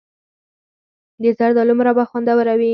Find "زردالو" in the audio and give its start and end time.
1.37-1.73